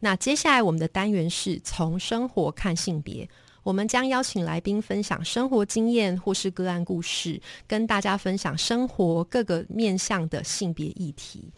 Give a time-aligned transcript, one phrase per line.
[0.00, 3.28] 那接下来我们的单元是从生活看性别，
[3.62, 11.50] 我们将邀请来宾分享生活经验或是个案故事，跟大家分享生活各个面向的性别议题。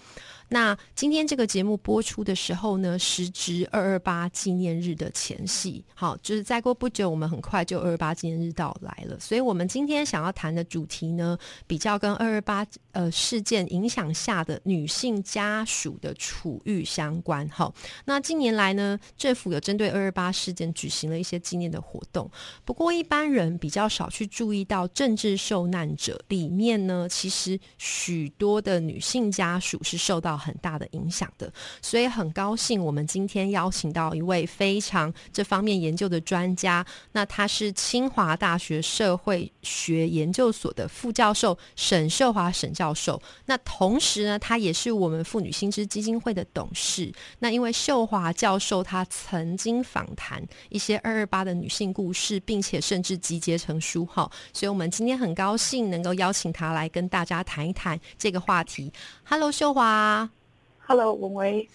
[0.51, 9.21] 那今天这个节目播出的时候呢，时值二二八纪念日的前夕，好，就是再过不久，我们很快就二二八纪念日到来了。
[9.21, 17.47] 所以，我们今天想要谈的主题呢，比较跟二二八呃事件影响下的女性家属的处遇相关。
[17.51, 17.71] 哈，
[18.07, 22.31] 那近年来呢，政府有针对二二八事件举行了一些纪念的活动，
[22.65, 30.38] 不过一般人比较少去注意到政治受难者里面呢，其实许多的女性家属是受到。
[30.39, 36.87] 很大的影响的，所以很高兴我们今天邀请到一位非常这方面研究的专家。
[37.13, 43.21] 那他是清华大学社会学研究所的副教授沈秀华沈教授。
[43.47, 47.13] 那同时呢，他也是我们妇女新知基金会的董事。
[47.41, 58.93] 那因为秀华教授他曾经访谈一些二二八的女性故事，并且甚至集结成书哈，所以我们今天很高兴能够邀请他来跟大家谈一谈这个话题。
[59.25, 60.28] Hello，秀华。
[60.91, 61.69] Hello，文威，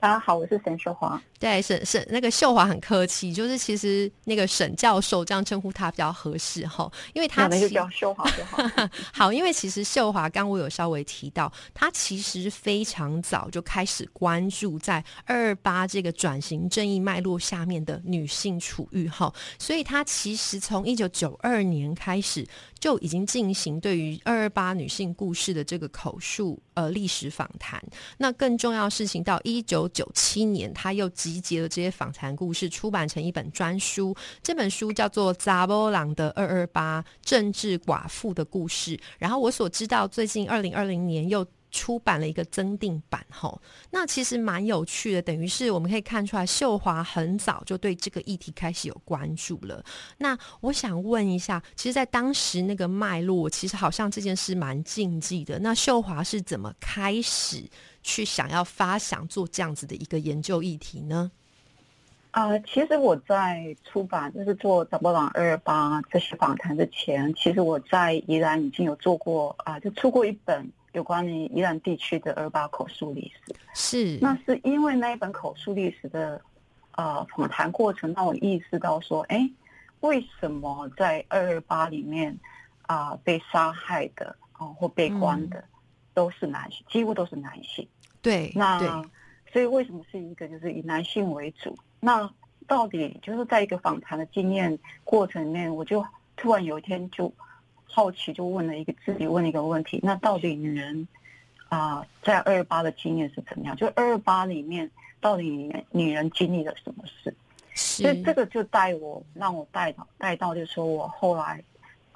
[0.00, 1.22] 大家好，我是沈秀华。
[1.38, 8.60] 对，沈沈那个秀华很客气，就是其实那个沈教授这样称呼他比较合适哈，因为他那就叫秀华就好。
[9.14, 22.44] 好，因为其实秀华刚我有稍微提到，他其实非常早就开始关注在二二八这个转型正义脉络下面的女性处遇哈，所以他其实从一九九二年开始
[22.80, 27.82] 就已经进行对于二二八女性故事的这个口述呃历史访谈。
[28.18, 31.08] 那更重要事情到一九九七年，他又。
[31.18, 34.14] 集结了这些访谈故事，出版成一本专书。
[34.40, 38.96] 这本书叫做《扎波朗的二二八政治寡妇的故事》。
[39.18, 43.24] 然后我所知道，最近二零二零年又出版了一个增订版。
[43.30, 49.84] 吼，那其实蛮有趣的，等于是我们可以看出来，秀华很早就对这个议题开始有关注了。
[50.18, 55.58] 那我想问一下，其实，在当时那个脉络，其实好像这件事蛮禁忌的。
[55.58, 57.64] 那秀华是怎么开始？
[58.00, 61.30] 去想要发想做这样子的一个研究议题呢？
[62.30, 73.54] 啊，其实我在出版就是做《早波朗二二八》这些访谈之前，其实我在宜兰已经有做过啊，就出过一本有关于宜兰地区的二八口述历史。
[73.74, 76.40] 是，那是因为那一本口述历史的
[76.92, 79.48] 呃访谈过程，让我意识到说，哎，
[80.00, 82.36] 为什么在二二八里面
[82.82, 85.62] 啊被杀害的哦或被关的
[86.14, 87.86] 都是男性，几乎都是男性。
[88.20, 88.80] 对，那
[89.52, 91.76] 所以为什么是一个就是以男性为主？
[92.00, 92.28] 那
[92.66, 96.04] 到底就是在一个访谈的经验过程里面，我就
[96.36, 97.32] 突然有一天就
[97.88, 101.08] 好奇，就问了一个自己问了一个问题：那到底女人
[101.68, 103.74] 啊，在二二八的经验是怎么样？
[103.74, 104.90] 就二二八里面
[105.20, 107.34] 到底女人经历了什么事？
[107.74, 111.62] 所以这个就带我让我带到带到，就是说我后来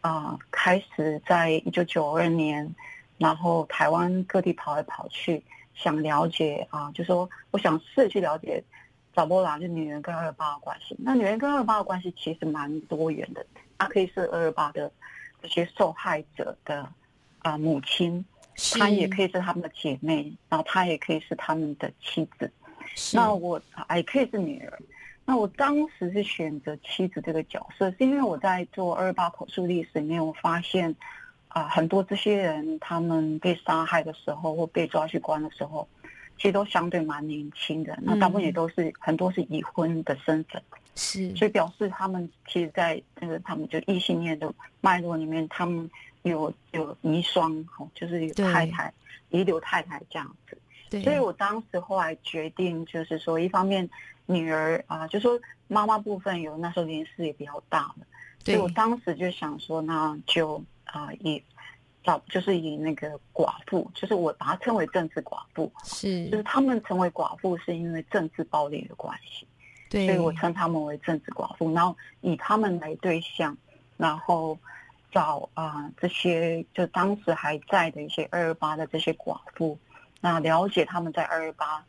[0.00, 2.72] 啊开始在一九九二年，
[3.18, 5.42] 然后台湾各地跑来跑去。
[5.74, 8.62] 想了解啊，就说我想试着去了解
[9.14, 10.94] 找波拉就女人跟二二八的关系。
[10.98, 13.44] 那女人跟二二八的关系其实蛮多元的，
[13.78, 14.92] 它可以是二二八的
[15.42, 16.88] 这些受害者的
[17.40, 18.24] 啊母亲，
[18.72, 22.50] 她也可以是他们的姐妹，然后她也可以是他们的妻子。
[23.12, 23.60] 那我
[23.94, 24.78] 也可以是女儿。
[25.24, 30.94] 那我当时是选择妻子这个角色，是因为我在做二二八口述历史里面，我发现。
[31.54, 35.86] 啊，很多这些人，他们被杀害的时候或被抓去关的时候，
[36.36, 37.98] 其实都相对蛮年轻的。
[38.02, 40.62] 那大部分也都是很多是已婚的身份，
[40.94, 45.90] 是，所以表示他们其实，在那个他们就异性恋的脉络里面，他们
[46.22, 48.92] 有有遗孀，哦，就是有太太、
[49.30, 50.58] 遗留太太这样子。
[50.90, 53.88] 对，所以我当时后来决定，就是说，一方面
[54.26, 58.06] 女儿啊，就说妈妈部分有那时候年事也比较大了，
[58.44, 60.62] 所以我当时就想说，那就。
[60.84, 61.42] 啊，以
[62.04, 69.46] 早就是以那个寡妇，就是我把它称为政治寡妇，是，就是他们成为寡妇是因为政治暴力的关系，
[69.88, 73.56] 对，所以我称他们为政治寡妇，然后以他们为对象，
[73.96, 74.58] 然后
[75.12, 79.78] 找啊这些就当时还在的一些二二八的这些寡妇，
[80.20, 81.84] 那了解他们在二二八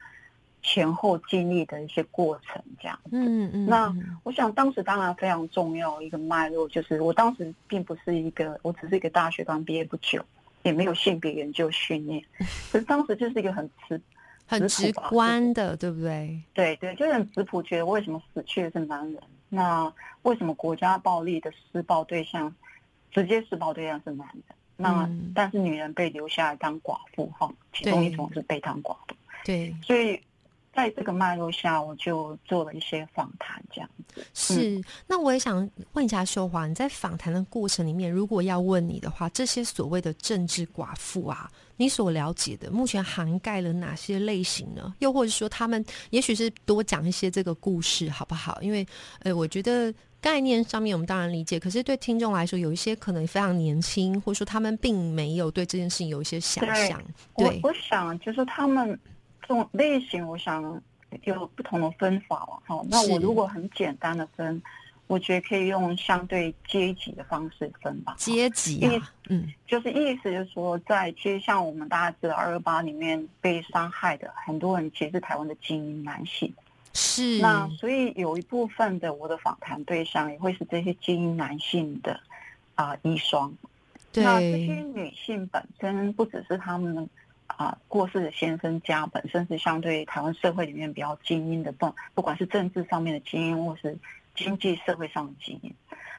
[0.64, 2.98] 前后经历的一些过程，这样。
[3.12, 3.66] 嗯嗯。
[3.66, 3.94] 那
[4.24, 10.24] 我想当时当然非常重要一个脉络，就是我当时并不是一个，我只是一个大学刚毕业不久，
[10.64, 12.24] 也没有性别研究训练，
[12.72, 14.02] 可是当时就是一个很直、
[14.48, 16.42] 很直观的，对不对？
[16.54, 19.22] 对对，就很直朴，觉得为什么死去的是男人？
[19.50, 22.56] 那为什么国家暴力的施暴对象，
[23.12, 24.44] 直接施暴对象是男人？
[24.78, 29.16] 那但是女人被留下来当寡妇，哈，其中一种是被当寡妇。
[29.44, 30.18] 对，所以。
[30.74, 34.26] 在这个脉络下，我就做了一些访谈，这样子。
[34.34, 41.48] 是，那我也想问一下秀华，你在访谈的过程里面，如果要问你的话，这些所谓的政治寡妇啊，
[41.78, 44.94] 你所了解的，目前涵盖了哪些类型呢？
[44.98, 48.60] 又或者说，他们也许是多讲一些这个故事，好不好？
[48.62, 48.86] 因为，
[49.20, 57.00] 呃，我觉得概念上面我们当然理解，可是对听众来说，有一些可能非常年轻，或者说他们并没有对这件事情有一些想象。
[57.38, 59.00] 对，我想就是他们。
[59.48, 60.82] 这种类型，我想
[61.24, 62.60] 有不同的分法了。
[62.66, 64.60] 哈，那我如果很简单的分，
[65.06, 68.16] 我觉得可以用相对阶级的方式分吧。
[68.18, 76.52] 阶级啊，嗯，就是意思就是说，在其实像我们大家知道，二二八里面被伤害的很多人，其实是台湾的精英男性。
[76.94, 77.40] 是。
[77.40, 82.20] 那所以有一部分的我的访谈对象也会是这些精英男性的
[82.76, 83.52] 啊遗孀。
[84.12, 84.24] 对。
[84.24, 87.08] 那这些女性本身不只是他们。
[87.58, 93.96] 啊，过世的先生家本身是相对台湾社会里面比较精英的，不不管是政治上面的精英，或是
[94.34, 95.74] 经济社会上的精英。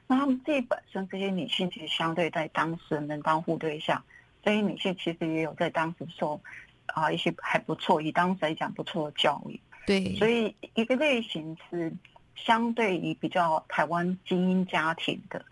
[0.06, 4.02] 那他们自己本身这些女性，其实相对在当时门当户对下，
[4.44, 6.40] 这些女性其实也有在当时受
[6.86, 9.58] 啊一些还不错，以当时来讲不错的教育。
[9.86, 11.92] 对，所以一个类型是
[12.36, 15.44] 相对于比较台湾精英家庭的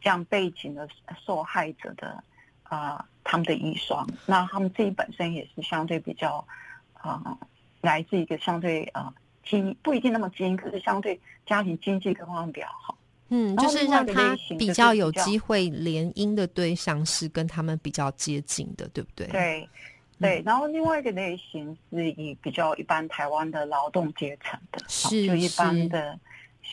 [0.00, 0.88] 这样背景的
[1.24, 2.22] 受害者的。
[2.68, 6.44] 啊，他们的遗孀，那他们自己本身也是相对比较
[6.94, 7.36] 啊，
[7.80, 9.12] 来自一个相对啊
[9.44, 12.96] 经不一定那么精英，可是相对家庭经济各方面比较好。
[13.30, 19.26] 嗯，就是让他比较有机会联姻的对象是跟他们比较接近的，对不对？
[19.26, 19.68] 对
[20.18, 20.42] 对。
[20.46, 26.18] 然后另外一个类型是以比较一般台湾的劳动阶层的，是就一般的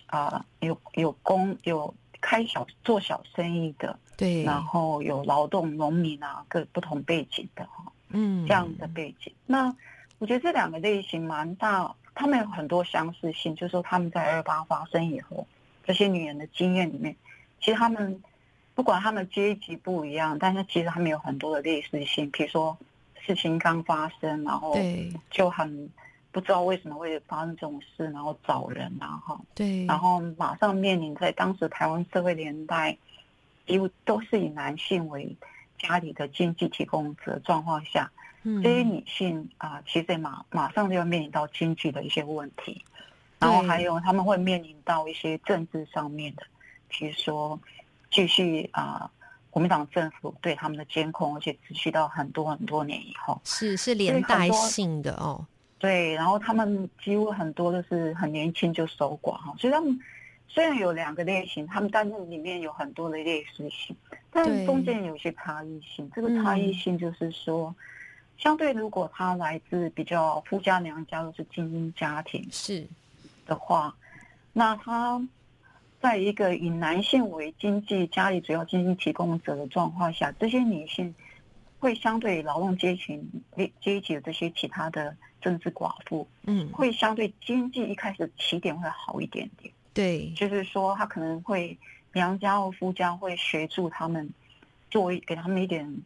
[0.05, 1.93] 啊，有有工有
[2.25, 3.95] 开小做小生意的。
[4.17, 9.31] 对，然后有劳动农民啊，各不同背景的哈，嗯，这样的背景。
[9.45, 9.75] 那
[10.17, 15.45] 我觉得这两个类型蛮大，他们有很多相似性，就是说他们在二八发生以后，
[15.83, 17.13] 这些女人的经验里面，
[17.59, 18.23] 其实他们
[18.73, 22.31] 不管他们阶级不一样，但是其实他们有很多的类似性。
[22.31, 22.77] 比如说
[23.25, 24.73] 事情刚发生，然后
[25.29, 25.89] 就很
[26.35, 32.97] 不知道为什么会发生这种事，然后找人啊哈，对，然后马上面临在当时台湾社会年代。
[33.67, 35.35] 几乎都是以男性为
[35.79, 38.11] 家里的经济提供者状况下，
[38.43, 42.85] 这些女性啊，其实马马上就要面临到经济的一些问题，
[43.39, 46.43] 然后还有他们会面临到一些政治上面的，
[46.87, 47.59] 比如说
[48.11, 49.09] 继续啊，
[49.49, 55.43] 国民党政府对他们的监控，而且持续到很多很多年以后，是是连带性的哦。
[55.85, 59.99] 对，然后他们几乎很多都是很年轻就守寡哈，所以他们。
[60.47, 63.93] 虽然有两个类型，他们但是里面有很多的类似性，
[64.31, 66.09] 但中间有些差异性。
[66.15, 67.75] 这个差异性就是说，
[68.37, 72.87] 相对如果他来自比较夫家娘家都是精英家庭是
[73.45, 73.93] 的话，
[74.53, 75.21] 那他
[75.99, 81.13] 在一个以男性为经济家里主要经济提供者的状况下，这些女性
[81.79, 83.21] 会相对劳动阶级
[83.81, 89.71] 阶级的这些其他的政治寡妇，嗯，会相对经济一开始起点会好一点点。
[89.93, 91.77] 对，就是说他可能会
[92.13, 94.27] 娘家或夫家会协助他们
[94.89, 96.01] 做一给他们一点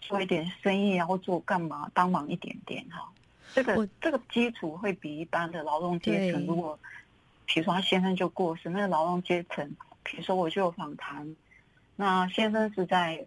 [0.00, 3.06] 做一点生意，然后做干嘛帮忙一点点哈。
[3.52, 6.78] 这个这个基础会比一般的劳动阶层，如果
[7.44, 9.70] 比如说他先生就过世，那个劳动阶层，
[10.02, 11.36] 比如说我就有访谈，
[11.96, 13.22] 那先生是在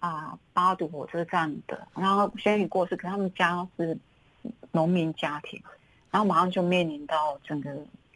[0.00, 3.96] 啊八堵火车站的，然后先生过世，可他们家是
[4.70, 5.62] 农民家庭，
[6.10, 7.70] 然后马上就面临到整个。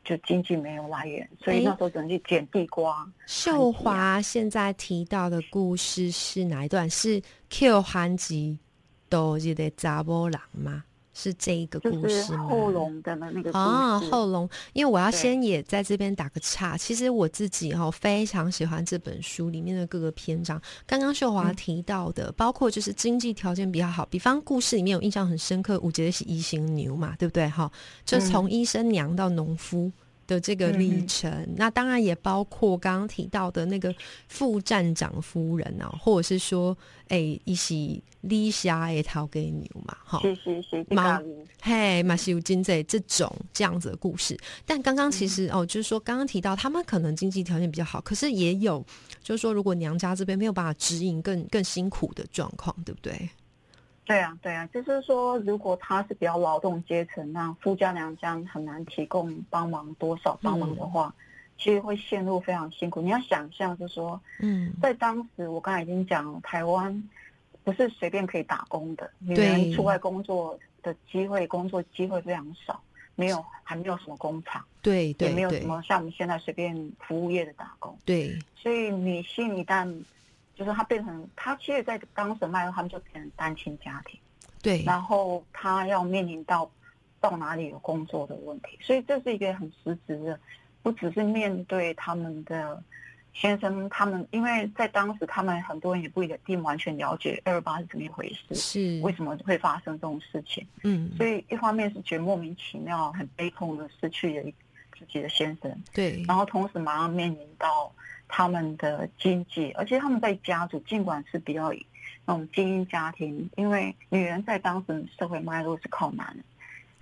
[0.09, 3.04] 就经济没有来源，所以那时候只能去捡地瓜。
[3.26, 6.88] 秀华现在提到的故事是哪一段？
[6.88, 8.56] 是 Q 韩吉
[9.09, 10.85] 都记得查波郎吗？
[11.18, 12.46] 是这一个故事吗？
[12.46, 14.46] 后龙的那个啊，后龙。
[14.75, 20.61] 因为我要先也在这边打个岔，其实我自己哈非常喜欢这本书里面的各个篇章。
[20.87, 27.49] 刚刚秀华提到的，包括就是经济条件比较好，比方故事里面有印象很深刻，我觉得是一行牛嘛，对不对？
[27.49, 27.73] 哈，
[28.04, 29.90] 就从医生娘到农夫。
[30.26, 33.95] 的这个历程，那当然也包括刚刚提到的那个
[34.28, 36.76] 副站长夫人啊，或者是说，
[37.09, 41.21] 哎，一起立下一套给牛嘛，哈，是是是，马
[41.61, 44.37] 嘿马西乌金这这种这样子的故事。
[44.64, 48.85] 但刚刚其实哦，就是说刚刚提到他们可能经济条件比较好，可是也有
[49.23, 53.28] 就是说，如果娘家这边没有办法指引更更辛苦的状况，对不对？
[54.06, 61.12] 对啊，对啊，就是说，如果他是比较劳动阶层，那夫家娘家很难提供帮忙多少帮忙的话，
[61.58, 63.02] 其实会陷入非常辛苦。
[63.02, 67.02] 你要想象，就是说，嗯，在当时我刚才已经讲，台湾
[67.64, 72.80] 不是随便可以打工的，女人出外工作的机会，工作机会非常少，
[73.16, 79.92] 没有，还没有什么工厂，对，也没有什么像我们现在随便服务业的打工，对，所以女性一旦
[80.56, 84.18] 就是他变成，他其实，在当时卖他们就变成单亲家庭，
[84.62, 86.68] 对，然后他要面临到
[87.20, 90.40] 到哪里有工作的问题，所以这是一个很实质的，
[90.82, 92.82] 不只是面对他们的
[93.34, 99.00] 先生，他们因为在当时他们很多人也不一定完全了解二二八是怎么一回事，是。
[99.02, 104.50] 为什么会发生这种事情，嗯，所以一方面是觉得莫名其妙、很悲痛的失去了
[104.98, 107.92] 自己的先生，对，然后同时马上面临到。
[108.28, 111.73] 他们的经济，而且他们在家族，尽管是比较
[112.25, 116.45] 那种精英家庭，因为女人在当时社会脉络是靠男人，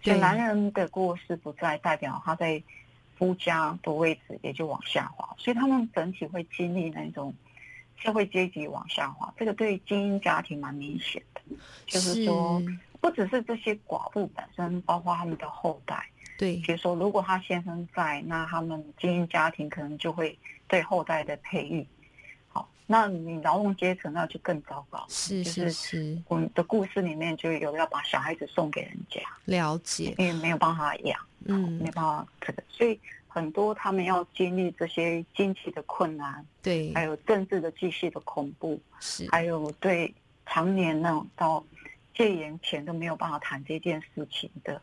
[0.03, 2.63] 所以男人的过世不再代表他在
[3.17, 7.33] 夫家的位置也就往下滑，所以他们整体会经历那种
[7.97, 9.33] 社会阶级往下滑。
[9.37, 11.41] 这个对精英家庭蛮明显的，
[11.87, 12.63] 就是说，
[13.01, 16.07] 不只是这些寡妇本身，包括他们的后代。
[16.37, 20.37] 对，比如说，如果他先生在，那他们精英家庭可能就会
[20.67, 21.87] 对后代的培育，
[22.49, 25.07] 好，那你劳动阶层那就更糟糕。
[25.09, 32.99] 是是是，我们的故事里面就有要把小孩子送给人家，了解，因为没有办法养，嗯，没办法这个，所以
[33.29, 40.13] 很多他们要经历这些经济的困难，对，还有政治的继续的恐怖，是，还有对
[40.47, 41.65] 常年那种到
[42.13, 44.83] 戒严前都没有办法谈这件事情的。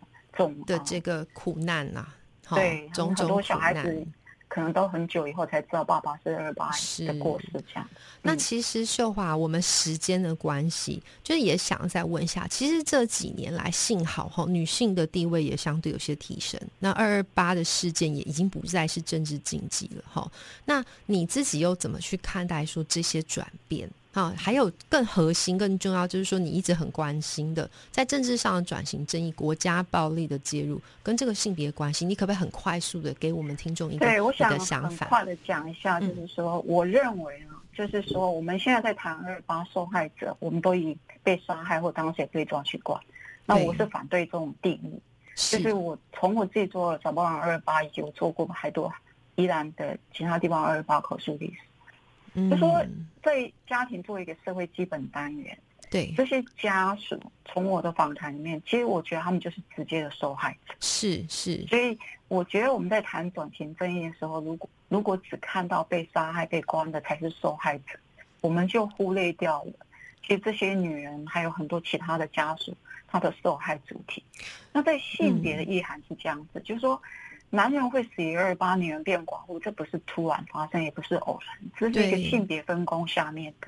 [0.66, 2.06] 的这个苦难呐，
[2.50, 4.06] 对，种种苦难，
[4.48, 6.70] 可能都很久以后才知道爸爸是二八
[7.06, 7.88] 的过世这样。
[8.22, 16.60] 那其实秀华，我们时间的关系，就是也想再问一下，其实这几年来，幸好哈，女性的地位也相对有些提升。
[16.80, 20.30] 那二二八的事件也已经不再是政治禁忌了哈。
[20.66, 23.90] 那你自己又怎么去看待说这些转变？
[24.14, 34.50] 啊，还有更核心、更重要，就是说你一直很关心的，在政治上的转型正义、国家暴力的介入，跟这个性别关系，你可不可以很快速的给我们听众一个对，我想
[34.84, 43.00] 很快的讲一下，就是说，我认为啊，就是说，我们现在在谈二八受害者，我们都以被杀害或当时被抓去管，
[43.46, 45.02] 那我是反对这种定义，
[45.36, 48.92] 就是我从我自己做早报二二八，以及我做过还多
[49.36, 51.60] 依然的其他地方二二八口述历史。
[52.34, 52.82] 就说
[53.22, 55.58] 在家庭作为一个社会基本单元，
[55.90, 60.74] 对这些家属，从我的访谈里面，其实我觉得他们就是直接的受害者。
[60.80, 61.98] 是是，所以
[62.30, 68.00] 我觉得我们在谈转型正义的时候，如果如果只看到被杀害、被关的才是受害者，
[68.40, 69.74] 我们就忽略掉了，
[70.22, 72.76] 其实这些女人还有很多其他的家属，
[73.08, 74.24] 她的受害主体。
[74.72, 77.02] 那在性别的意涵是这样子，就是说。
[77.52, 83.68] 男人会死于二八，女人变寡妇，这不是突然发生，也不是偶然，这是一个性别分工下面的。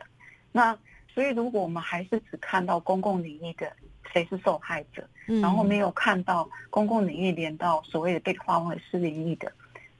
[0.51, 0.75] 那
[1.13, 3.71] 所以，如果我们还是只看到公共领域的
[4.11, 9.51] 谁是受害者，然后没有看到公共领域连到所谓的被划为私领域的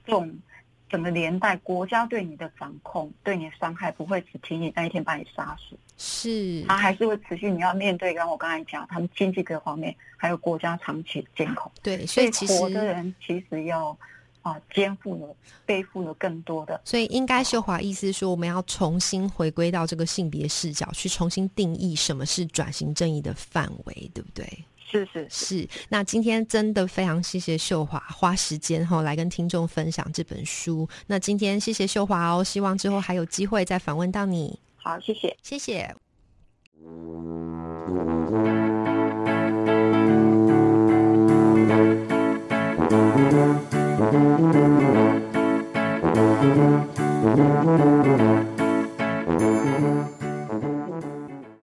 [0.04, 0.36] 这种。
[0.94, 7.50] 整个年代，国家对你的掌控、对你的伤害，不会只停你那一天把你杀死，是，他还是会持续。
[7.50, 11.68] 你要面对，刚我刚才讲，他们经济各方面，还有国家长期的监控。
[11.82, 13.88] 对，所以活的人其实要
[14.42, 15.34] 啊，肩负了、
[15.66, 16.80] 背负了更多的。
[16.84, 24.46] 所以，应该秀华意思说，我们要重新回归到这个性别视角，去重新定义什么是转型正义的范围，对不对？
[24.94, 30.88] 是是是，那今天真的非常谢谢秀华花时间哈来跟听众分享这本书。
[31.08, 34.60] 那今天谢谢秀华哦，希望之后还有机会再访问到你。
[34.76, 35.96] 好，谢谢，谢谢。